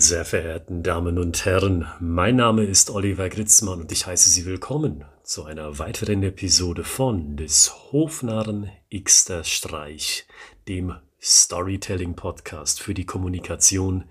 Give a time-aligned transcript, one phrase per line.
[0.00, 5.04] Sehr verehrten Damen und Herren, mein Name ist Oliver Gritzmann und ich heiße Sie willkommen
[5.24, 10.26] zu einer weiteren Episode von des Hofnarren Xter Streich,
[10.68, 14.04] dem Storytelling Podcast für die Kommunikation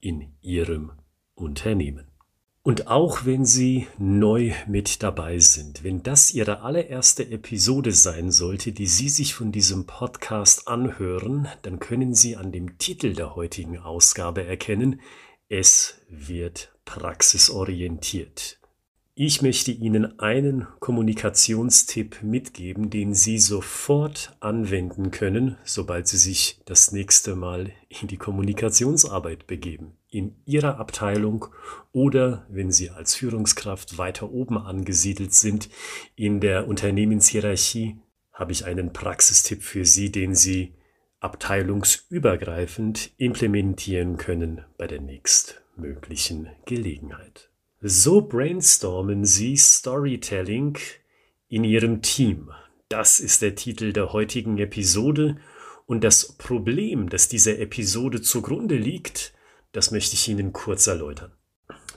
[0.00, 0.90] in Ihrem
[1.36, 2.10] Unternehmen.
[2.62, 8.72] Und auch wenn Sie neu mit dabei sind, wenn das Ihre allererste Episode sein sollte,
[8.72, 13.78] die Sie sich von diesem Podcast anhören, dann können Sie an dem Titel der heutigen
[13.78, 15.00] Ausgabe erkennen,
[15.50, 18.60] es wird praxisorientiert.
[19.16, 26.92] Ich möchte Ihnen einen Kommunikationstipp mitgeben, den Sie sofort anwenden können, sobald Sie sich das
[26.92, 31.46] nächste Mal in die Kommunikationsarbeit begeben, in Ihrer Abteilung
[31.90, 35.68] oder wenn Sie als Führungskraft weiter oben angesiedelt sind
[36.14, 37.96] in der Unternehmenshierarchie,
[38.32, 40.74] habe ich einen Praxistipp für Sie, den Sie
[41.20, 47.50] abteilungsübergreifend implementieren können bei der nächstmöglichen Gelegenheit.
[47.82, 50.78] So brainstormen Sie Storytelling
[51.48, 52.50] in Ihrem Team.
[52.88, 55.36] Das ist der Titel der heutigen Episode
[55.86, 59.34] und das Problem, das dieser Episode zugrunde liegt,
[59.72, 61.32] das möchte ich Ihnen kurz erläutern.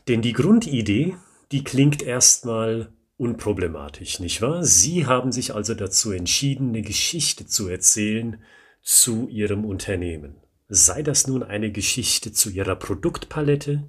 [0.08, 1.16] Denn die Grundidee,
[1.52, 4.64] die klingt erstmal unproblematisch, nicht wahr?
[4.64, 8.44] Sie haben sich also dazu entschieden, eine Geschichte zu erzählen
[8.84, 10.36] zu Ihrem Unternehmen.
[10.70, 13.84] Sei das nun eine Geschichte zu Ihrer Produktpalette,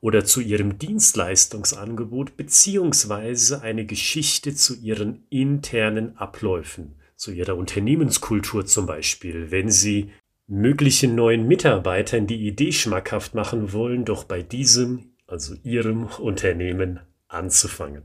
[0.00, 8.86] oder zu ihrem Dienstleistungsangebot beziehungsweise eine Geschichte zu ihren internen Abläufen, zu ihrer Unternehmenskultur zum
[8.86, 10.10] Beispiel, wenn sie
[10.46, 18.04] möglichen neuen Mitarbeitern die Idee schmackhaft machen wollen, doch bei diesem, also ihrem Unternehmen anzufangen.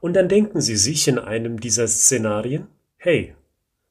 [0.00, 3.34] Und dann denken sie sich in einem dieser Szenarien, hey,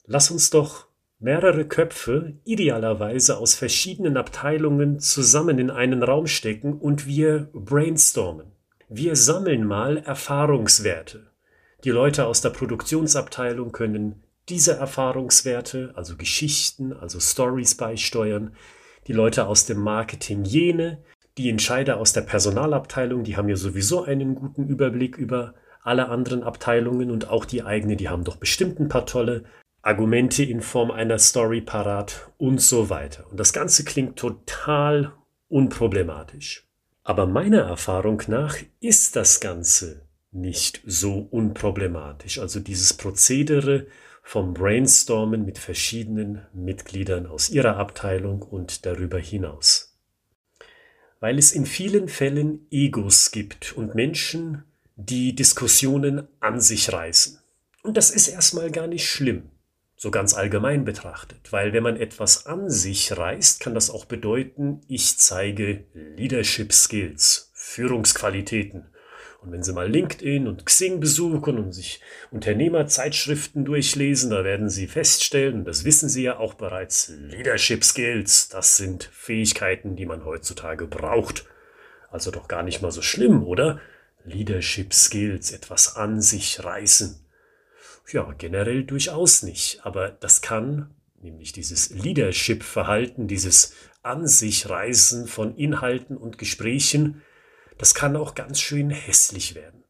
[0.06, 0.87] lass uns doch
[1.20, 8.52] mehrere Köpfe, idealerweise aus verschiedenen Abteilungen, zusammen in einen Raum stecken und wir brainstormen.
[8.88, 11.30] Wir sammeln mal Erfahrungswerte.
[11.84, 18.54] Die Leute aus der Produktionsabteilung können diese Erfahrungswerte, also Geschichten, also Stories beisteuern.
[19.06, 21.02] Die Leute aus dem Marketing jene.
[21.36, 26.42] Die Entscheider aus der Personalabteilung, die haben ja sowieso einen guten Überblick über alle anderen
[26.42, 29.44] Abteilungen und auch die eigene, die haben doch bestimmt ein paar tolle
[29.82, 33.26] Argumente in Form einer Story parat und so weiter.
[33.30, 35.12] Und das Ganze klingt total
[35.48, 36.66] unproblematisch.
[37.04, 42.38] Aber meiner Erfahrung nach ist das Ganze nicht so unproblematisch.
[42.38, 43.86] Also dieses Prozedere
[44.22, 49.96] vom Brainstormen mit verschiedenen Mitgliedern aus ihrer Abteilung und darüber hinaus.
[51.20, 54.64] Weil es in vielen Fällen Egos gibt und Menschen,
[54.96, 57.38] die Diskussionen an sich reißen.
[57.82, 59.50] Und das ist erstmal gar nicht schlimm
[59.98, 61.52] so ganz allgemein betrachtet.
[61.52, 67.50] Weil wenn man etwas an sich reißt, kann das auch bedeuten, ich zeige Leadership Skills,
[67.52, 68.86] Führungsqualitäten.
[69.42, 72.00] Und wenn Sie mal LinkedIn und Xing besuchen und sich
[72.30, 78.76] Unternehmerzeitschriften durchlesen, da werden Sie feststellen, das wissen Sie ja auch bereits, Leadership Skills, das
[78.76, 81.44] sind Fähigkeiten, die man heutzutage braucht.
[82.10, 83.80] Also doch gar nicht mal so schlimm, oder?
[84.24, 87.24] Leadership Skills, etwas an sich reißen.
[88.10, 89.80] Ja, generell durchaus nicht.
[89.84, 97.22] Aber das kann, nämlich dieses Leadership-Verhalten, dieses An sich Reisen von Inhalten und Gesprächen,
[97.76, 99.84] das kann auch ganz schön hässlich werden.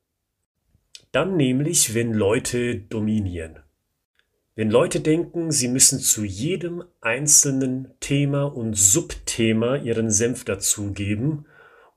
[1.12, 3.60] Dann nämlich, wenn Leute dominieren.
[4.54, 11.46] Wenn Leute denken, sie müssen zu jedem einzelnen Thema und Subthema ihren Senf dazugeben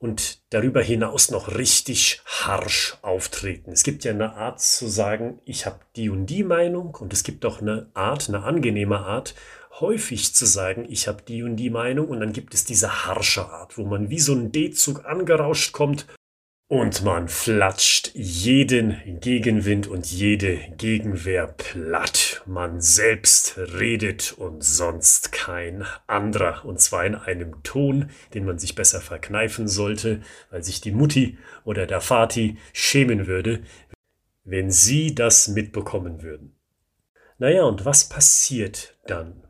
[0.02, 3.70] und darüber hinaus noch richtig harsch auftreten.
[3.70, 7.22] Es gibt ja eine Art zu sagen, ich habe die und die Meinung und es
[7.22, 9.36] gibt auch eine Art, eine angenehme Art,
[9.78, 13.48] häufig zu sagen, ich habe die und die Meinung und dann gibt es diese harsche
[13.48, 16.06] Art, wo man wie so ein D-Zug angerauscht kommt
[16.72, 22.42] und man flatscht jeden Gegenwind und jede Gegenwehr platt.
[22.46, 26.64] Man selbst redet und sonst kein anderer.
[26.64, 31.36] Und zwar in einem Ton, den man sich besser verkneifen sollte, weil sich die Mutti
[31.66, 33.64] oder der Vati schämen würde,
[34.44, 36.56] wenn sie das mitbekommen würden.
[37.36, 39.46] Naja, und was passiert dann?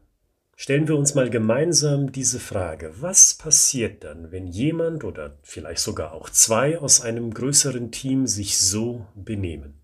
[0.62, 2.92] Stellen wir uns mal gemeinsam diese Frage.
[3.00, 8.58] Was passiert dann, wenn jemand oder vielleicht sogar auch zwei aus einem größeren Team sich
[8.58, 9.74] so benehmen?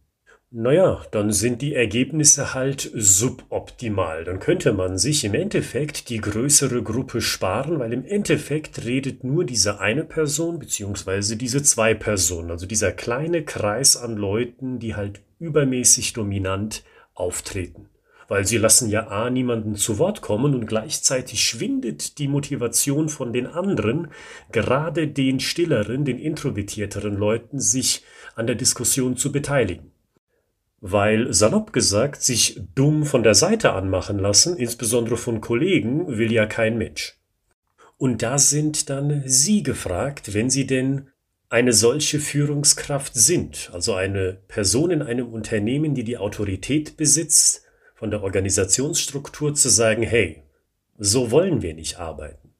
[0.52, 4.22] Naja, dann sind die Ergebnisse halt suboptimal.
[4.22, 9.44] Dann könnte man sich im Endeffekt die größere Gruppe sparen, weil im Endeffekt redet nur
[9.44, 15.22] diese eine Person beziehungsweise diese zwei Personen, also dieser kleine Kreis an Leuten, die halt
[15.40, 16.84] übermäßig dominant
[17.14, 17.88] auftreten.
[18.28, 23.32] Weil sie lassen ja A niemanden zu Wort kommen und gleichzeitig schwindet die Motivation von
[23.32, 24.08] den anderen,
[24.52, 28.04] gerade den stilleren, den introvertierteren Leuten, sich
[28.36, 29.90] an der Diskussion zu beteiligen.
[30.80, 36.46] Weil, salopp gesagt, sich dumm von der Seite anmachen lassen, insbesondere von Kollegen, will ja
[36.46, 37.18] kein Mensch.
[37.96, 41.08] Und da sind dann Sie gefragt, wenn Sie denn
[41.48, 47.64] eine solche Führungskraft sind, also eine Person in einem Unternehmen, die die Autorität besitzt,
[47.98, 50.44] von der Organisationsstruktur zu sagen, hey,
[50.98, 52.54] so wollen wir nicht arbeiten.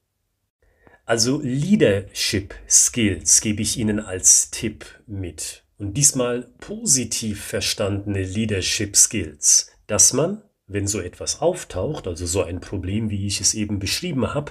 [1.05, 5.63] Also Leadership Skills gebe ich Ihnen als Tipp mit.
[5.79, 12.59] Und diesmal positiv verstandene Leadership Skills, dass man, wenn so etwas auftaucht, also so ein
[12.59, 14.51] Problem, wie ich es eben beschrieben habe,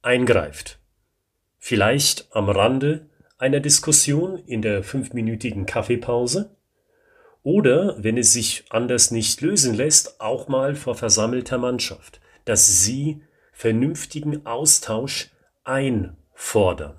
[0.00, 0.78] eingreift.
[1.58, 6.56] Vielleicht am Rande einer Diskussion in der fünfminütigen Kaffeepause
[7.42, 13.22] oder, wenn es sich anders nicht lösen lässt, auch mal vor versammelter Mannschaft, dass sie
[13.52, 15.30] vernünftigen Austausch
[15.64, 16.98] einfordern.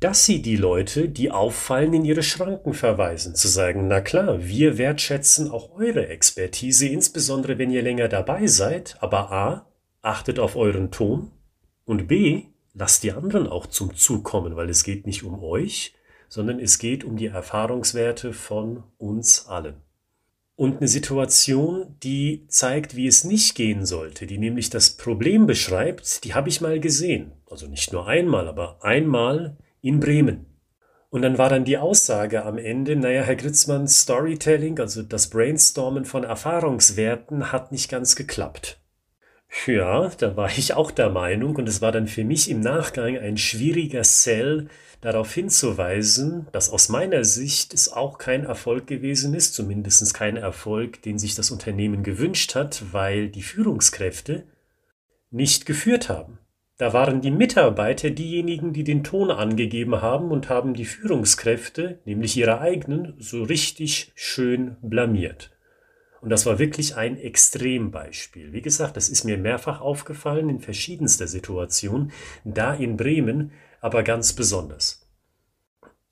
[0.00, 4.78] Dass sie die Leute, die auffallen, in ihre Schranken verweisen, zu sagen, na klar, wir
[4.78, 9.66] wertschätzen auch eure Expertise, insbesondere wenn ihr länger dabei seid, aber a,
[10.02, 11.32] achtet auf euren Ton
[11.84, 12.44] und b,
[12.74, 15.94] lasst die anderen auch zum Zug kommen, weil es geht nicht um euch,
[16.28, 19.76] sondern es geht um die Erfahrungswerte von uns allen.
[20.56, 26.24] Und eine Situation, die zeigt, wie es nicht gehen sollte, die nämlich das Problem beschreibt,
[26.24, 27.30] die habe ich mal gesehen.
[27.48, 30.46] Also nicht nur einmal, aber einmal in Bremen.
[31.10, 36.04] Und dann war dann die Aussage am Ende, naja, Herr Gritzmann, Storytelling, also das Brainstormen
[36.04, 38.77] von Erfahrungswerten hat nicht ganz geklappt.
[39.66, 43.18] Ja, da war ich auch der Meinung und es war dann für mich im Nachgang
[43.18, 44.68] ein schwieriger Sell,
[45.00, 51.02] darauf hinzuweisen, dass aus meiner Sicht es auch kein Erfolg gewesen ist, zumindest kein Erfolg,
[51.02, 54.44] den sich das Unternehmen gewünscht hat, weil die Führungskräfte
[55.30, 56.38] nicht geführt haben.
[56.78, 62.36] Da waren die Mitarbeiter diejenigen, die den Ton angegeben haben und haben die Führungskräfte, nämlich
[62.36, 65.50] ihre eigenen, so richtig schön blamiert.
[66.20, 68.52] Und das war wirklich ein Extrembeispiel.
[68.52, 72.12] Wie gesagt, das ist mir mehrfach aufgefallen in verschiedenster Situation,
[72.44, 75.06] da in Bremen aber ganz besonders.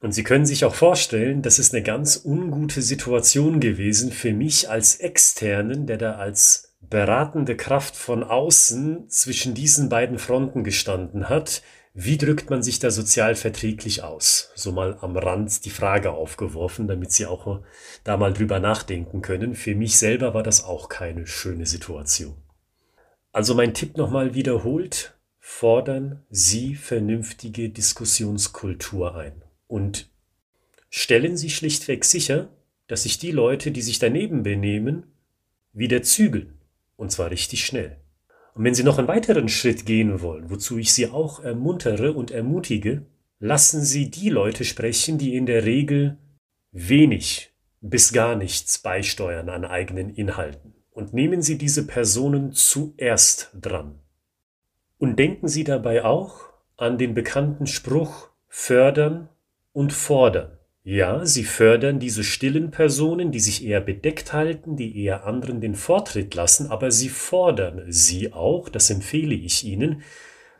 [0.01, 4.71] Und Sie können sich auch vorstellen, das ist eine ganz ungute Situation gewesen für mich
[4.71, 11.63] als Externen, der da als beratende Kraft von außen zwischen diesen beiden Fronten gestanden hat.
[11.99, 14.51] Wie drückt man sich da sozial verträglich aus?
[14.55, 17.63] So mal am Rand die Frage aufgeworfen, damit Sie auch
[18.05, 19.55] da mal drüber nachdenken können.
[19.55, 22.37] Für mich selber war das auch keine schöne Situation.
[23.33, 30.11] Also mein Tipp nochmal wiederholt, fordern Sie vernünftige Diskussionskultur ein und
[30.91, 32.51] stellen Sie schlichtweg sicher,
[32.89, 35.15] dass sich die Leute, die sich daneben benehmen,
[35.73, 36.59] wieder zügeln,
[36.97, 37.97] und zwar richtig schnell.
[38.57, 42.31] Und wenn Sie noch einen weiteren Schritt gehen wollen, wozu ich Sie auch ermuntere und
[42.31, 43.05] ermutige,
[43.39, 46.17] lassen Sie die Leute sprechen, die in der Regel
[46.73, 50.73] wenig bis gar nichts beisteuern an eigenen Inhalten.
[50.91, 53.99] Und nehmen Sie diese Personen zuerst dran.
[54.97, 56.41] Und denken Sie dabei auch
[56.79, 59.29] an den bekannten Spruch fördern
[59.75, 60.56] und fordern.
[60.89, 65.75] Ja, Sie fördern diese stillen Personen, die sich eher bedeckt halten, die eher anderen den
[65.75, 70.03] Vortritt lassen, aber Sie fordern sie auch, das empfehle ich Ihnen,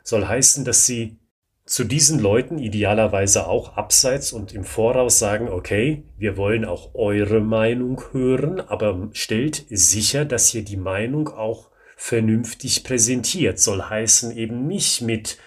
[0.03, 1.15] soll heißen, dass Sie
[1.63, 7.39] zu diesen Leuten idealerweise auch abseits und im Voraus sagen, okay, wir wollen auch eure
[7.39, 14.67] Meinung hören, aber stellt sicher, dass ihr die Meinung auch vernünftig präsentiert, soll heißen eben
[14.67, 15.37] nicht mit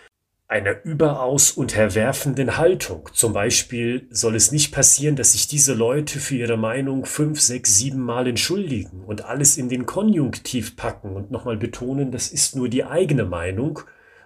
[0.50, 3.08] einer überaus unterwerfenden Haltung.
[3.12, 7.78] Zum Beispiel soll es nicht passieren, dass sich diese Leute für ihre Meinung fünf, sechs,
[7.78, 12.68] sieben Mal entschuldigen und alles in den Konjunktiv packen und nochmal betonen, das ist nur
[12.68, 13.80] die eigene Meinung.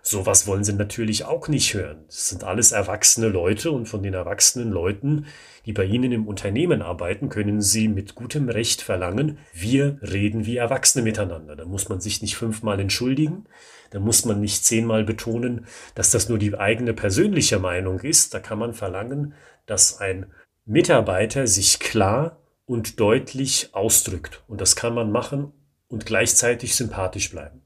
[0.06, 2.04] Sowas wollen sie natürlich auch nicht hören.
[2.06, 5.26] Das sind alles erwachsene Leute und von den erwachsenen Leuten
[5.66, 10.56] die bei Ihnen im Unternehmen arbeiten, können Sie mit gutem Recht verlangen, wir reden wie
[10.56, 11.56] Erwachsene miteinander.
[11.56, 13.46] Da muss man sich nicht fünfmal entschuldigen,
[13.90, 18.34] da muss man nicht zehnmal betonen, dass das nur die eigene persönliche Meinung ist.
[18.34, 19.34] Da kann man verlangen,
[19.66, 20.26] dass ein
[20.66, 24.42] Mitarbeiter sich klar und deutlich ausdrückt.
[24.48, 25.52] Und das kann man machen
[25.88, 27.62] und gleichzeitig sympathisch bleiben.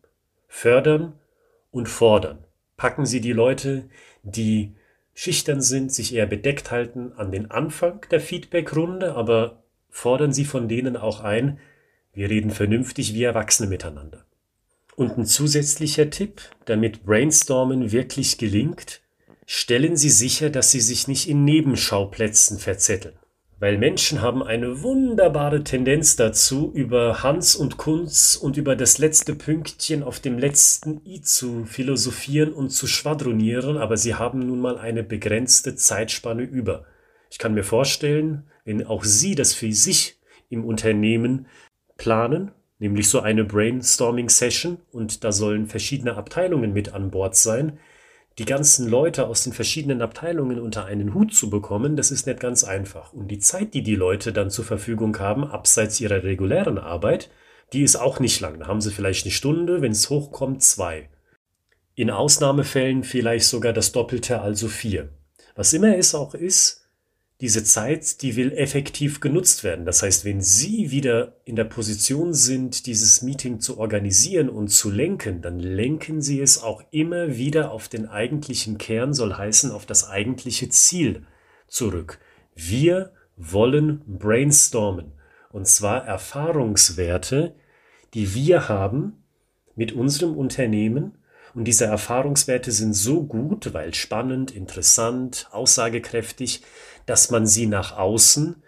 [0.48, 1.14] Fördern
[1.70, 2.44] und fordern.
[2.76, 3.88] Packen Sie die Leute,
[4.22, 4.74] die
[5.14, 10.68] schüchtern sind, sich eher bedeckt halten an den Anfang der Feedbackrunde, aber fordern Sie von
[10.68, 11.58] denen auch ein,
[12.12, 14.24] wir reden vernünftig wie Erwachsene miteinander.
[14.96, 19.00] Und ein zusätzlicher Tipp, damit Brainstormen wirklich gelingt,
[19.46, 23.18] stellen Sie sicher, dass Sie sich nicht in Nebenschauplätzen verzetteln.
[23.60, 29.34] Weil Menschen haben eine wunderbare Tendenz dazu, über Hans und Kunz und über das letzte
[29.34, 34.78] Pünktchen auf dem letzten i zu philosophieren und zu schwadronieren, aber sie haben nun mal
[34.78, 36.84] eine begrenzte Zeitspanne über.
[37.30, 41.46] Ich kann mir vorstellen, wenn auch Sie das für sich im Unternehmen
[41.96, 47.80] planen, nämlich so eine Brainstorming-Session und da sollen verschiedene Abteilungen mit an Bord sein,
[48.38, 52.38] die ganzen Leute aus den verschiedenen Abteilungen unter einen Hut zu bekommen, das ist nicht
[52.38, 53.12] ganz einfach.
[53.12, 57.30] Und die Zeit, die die Leute dann zur Verfügung haben, abseits ihrer regulären Arbeit,
[57.72, 58.60] die ist auch nicht lang.
[58.60, 61.08] Da haben sie vielleicht eine Stunde, wenn es hochkommt, zwei.
[61.96, 65.08] In Ausnahmefällen vielleicht sogar das Doppelte, also vier.
[65.56, 66.77] Was immer es auch ist,
[67.40, 69.84] diese Zeit, die will effektiv genutzt werden.
[69.84, 74.90] Das heißt, wenn Sie wieder in der Position sind, dieses Meeting zu organisieren und zu
[74.90, 79.86] lenken, dann lenken Sie es auch immer wieder auf den eigentlichen Kern, soll heißen auf
[79.86, 81.26] das eigentliche Ziel
[81.68, 82.18] zurück.
[82.56, 85.12] Wir wollen brainstormen.
[85.50, 87.54] Und zwar Erfahrungswerte,
[88.14, 89.22] die wir haben
[89.76, 91.18] mit unserem Unternehmen
[91.58, 96.62] und diese Erfahrungswerte sind so gut, weil spannend, interessant, aussagekräftig,
[97.04, 98.62] dass man sie nach außen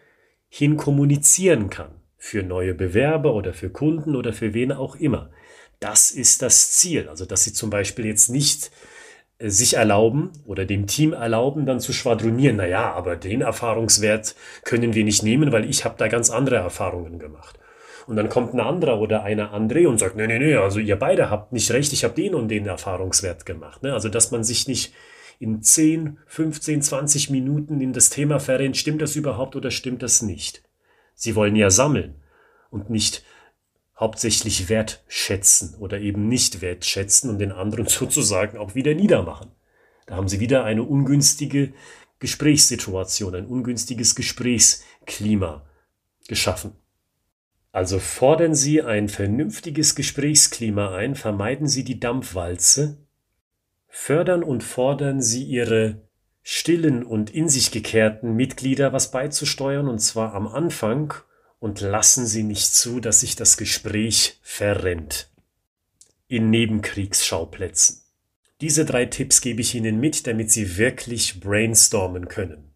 [0.48, 1.92] hin kommunizieren kann.
[2.18, 5.30] Für neue Bewerber oder für Kunden oder für wen auch immer.
[5.78, 7.08] Das ist das Ziel.
[7.08, 8.72] Also, dass sie zum Beispiel jetzt nicht
[9.38, 12.56] äh, sich erlauben oder dem Team erlauben, dann zu schwadronieren.
[12.56, 17.20] Naja, aber den Erfahrungswert können wir nicht nehmen, weil ich habe da ganz andere Erfahrungen
[17.20, 17.56] gemacht.
[18.06, 20.96] Und dann kommt ein anderer oder eine andere und sagt, nee, nee, nee, also ihr
[20.96, 23.82] beide habt nicht recht, ich habe den und den Erfahrungswert gemacht.
[23.82, 23.92] Ne?
[23.92, 24.94] Also dass man sich nicht
[25.38, 30.22] in 10, 15, 20 Minuten in das Thema verrennt, stimmt das überhaupt oder stimmt das
[30.22, 30.62] nicht?
[31.14, 32.16] Sie wollen ja sammeln
[32.70, 33.24] und nicht
[33.98, 39.52] hauptsächlich wertschätzen oder eben nicht wertschätzen und den anderen sozusagen auch wieder niedermachen.
[40.06, 41.72] Da haben sie wieder eine ungünstige
[42.18, 45.64] Gesprächssituation, ein ungünstiges Gesprächsklima
[46.28, 46.72] geschaffen.
[47.72, 52.98] Also fordern Sie ein vernünftiges Gesprächsklima ein, vermeiden Sie die Dampfwalze,
[53.86, 56.02] fördern und fordern Sie Ihre
[56.42, 61.14] stillen und in sich gekehrten Mitglieder was beizusteuern, und zwar am Anfang,
[61.60, 65.30] und lassen Sie nicht zu, dass sich das Gespräch verrennt.
[66.26, 68.02] In Nebenkriegsschauplätzen.
[68.60, 72.69] Diese drei Tipps gebe ich Ihnen mit, damit Sie wirklich brainstormen können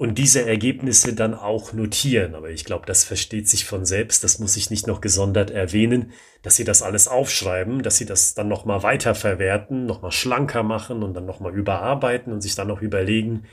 [0.00, 2.34] und diese Ergebnisse dann auch notieren.
[2.34, 4.24] Aber ich glaube, das versteht sich von selbst.
[4.24, 8.32] Das muss ich nicht noch gesondert erwähnen, dass Sie das alles aufschreiben, dass Sie das
[8.32, 13.44] dann nochmal weiterverwerten, nochmal schlanker machen und dann nochmal überarbeiten und sich dann noch überlegen,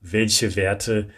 [0.00, 1.08] welche Werte,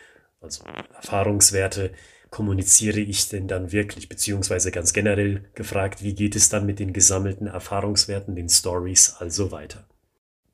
[0.43, 0.65] also
[0.95, 1.93] Erfahrungswerte,
[2.29, 6.93] kommuniziere ich denn dann wirklich, beziehungsweise ganz generell gefragt, wie geht es dann mit den
[6.93, 9.89] gesammelten Erfahrungswerten, den Stories, also weiter.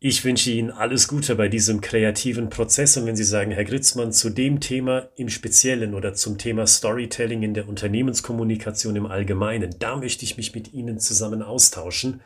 [0.02, 2.96] Ich wünsche Ihnen alles Gute bei diesem kreativen Prozess.
[2.96, 7.42] Und wenn Sie sagen, Herr Gritzmann, zu dem Thema im Speziellen oder zum Thema Storytelling
[7.42, 12.22] in der Unternehmenskommunikation im Allgemeinen, da möchte ich mich mit Ihnen zusammen austauschen,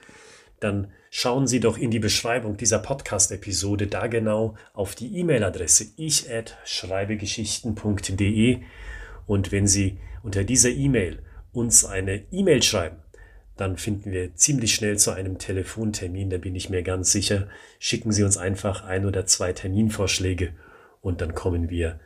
[0.60, 6.30] dann schauen Sie doch in die Beschreibung dieser Podcast-Episode da genau auf die E-Mail-Adresse ich
[6.32, 8.60] at schreibegeschichten.de
[9.26, 13.03] und wenn Sie unter dieser E-Mail uns eine E-Mail schreiben,
[13.56, 17.48] dann finden wir ziemlich schnell zu einem Telefontermin, da bin ich mir ganz sicher.
[17.78, 20.52] Schicken Sie uns einfach ein oder zwei Terminvorschläge
[21.00, 22.00] und dann kommen wir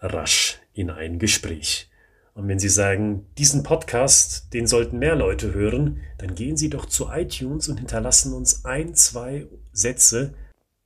[0.00, 1.90] rasch in ein Gespräch.
[2.34, 6.86] Und wenn Sie sagen, diesen Podcast, den sollten mehr Leute hören, dann gehen Sie doch
[6.86, 10.34] zu iTunes und hinterlassen uns ein, zwei Sätze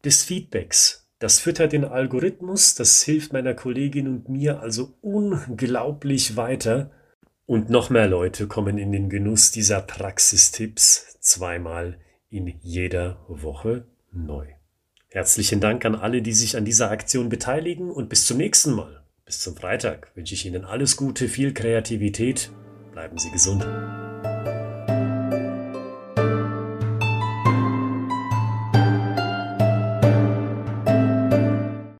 [0.04, 1.08] des Feedbacks.
[1.18, 6.92] Das füttert den Algorithmus, das hilft meiner Kollegin und mir also unglaublich weiter
[7.48, 14.46] und noch mehr Leute kommen in den Genuss dieser Praxistipps zweimal in jeder Woche neu.
[15.08, 19.02] Herzlichen Dank an alle, die sich an dieser Aktion beteiligen und bis zum nächsten Mal.
[19.24, 22.50] Bis zum Freitag wünsche ich Ihnen alles Gute, viel Kreativität.
[22.92, 23.66] Bleiben Sie gesund.